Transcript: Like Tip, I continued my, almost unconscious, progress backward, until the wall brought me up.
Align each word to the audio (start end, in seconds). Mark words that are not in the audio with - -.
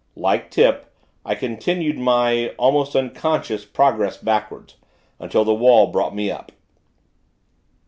Like 0.15 0.49
Tip, 0.49 0.91
I 1.23 1.35
continued 1.35 1.99
my, 1.99 2.55
almost 2.57 2.95
unconscious, 2.95 3.65
progress 3.65 4.17
backward, 4.17 4.73
until 5.19 5.45
the 5.45 5.53
wall 5.53 5.91
brought 5.91 6.15
me 6.15 6.31
up. 6.31 6.51